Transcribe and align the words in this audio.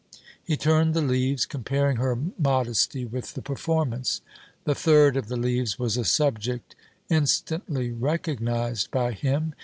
He 0.43 0.57
turned 0.57 0.95
the 0.95 1.01
leaves, 1.03 1.45
comparing 1.45 1.97
her 1.97 2.17
modesty 2.39 3.05
with 3.05 3.35
the 3.35 3.41
performance. 3.43 4.21
The 4.63 4.73
third 4.73 5.15
of 5.15 5.27
the 5.27 5.37
leaves 5.37 5.77
was 5.77 5.95
a 5.95 6.03
subject 6.03 6.75
instantly 7.07 7.91
recognized 7.91 8.89
by 8.89 9.11
him. 9.11 9.53